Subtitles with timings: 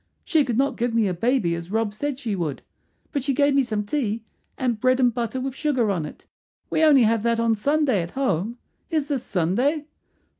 [0.25, 2.63] She could not give me a baby as Rob said she would,
[3.11, 4.23] but she gave me some tea,
[4.57, 6.25] and bread and butter with sugar on it.
[6.71, 8.57] We only have that on Sunday at home.
[8.89, 9.85] Is this Sunday?"